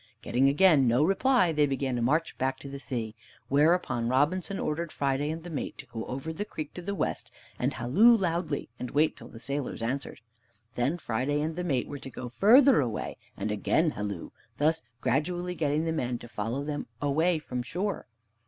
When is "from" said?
17.37-17.61